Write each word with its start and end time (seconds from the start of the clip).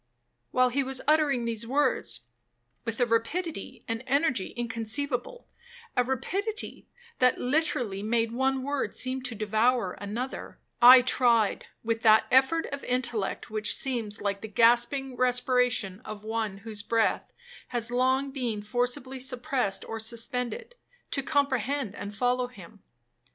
While 0.49 0.69
he 0.69 0.81
was 0.81 1.03
uttering 1.07 1.45
these 1.45 1.67
words, 1.67 2.21
with 2.85 2.99
a 2.99 3.05
rapidity 3.05 3.85
and 3.87 4.01
energy 4.07 4.47
inconceivable, 4.57 5.47
(a 5.95 6.03
rapidity 6.03 6.87
that 7.19 7.37
literally 7.39 8.01
made 8.01 8.31
one 8.31 8.63
word 8.63 8.95
seem 8.95 9.21
to 9.21 9.35
devour 9.35 9.91
another), 10.01 10.57
I 10.81 11.03
tried, 11.03 11.67
with 11.83 12.01
that 12.01 12.25
effort 12.31 12.65
of 12.73 12.83
intellect 12.85 13.51
which 13.51 13.75
seems 13.75 14.21
like 14.21 14.41
the 14.41 14.47
gasping 14.47 15.17
respiration 15.17 16.01
of 16.03 16.23
one 16.23 16.57
whose 16.65 16.81
breath 16.81 17.31
has 17.67 17.91
long 17.91 18.31
been 18.31 18.63
forcibly 18.63 19.19
suppressed 19.19 19.85
or 19.87 19.99
suspended, 19.99 20.73
to 21.11 21.21
comprehend 21.21 21.93
and 21.93 22.15
follow 22.17 22.47
him. 22.47 22.81